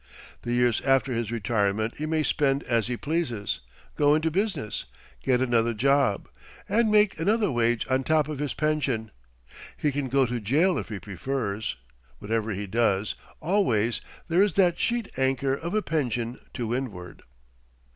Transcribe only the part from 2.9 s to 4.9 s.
pleases go into business,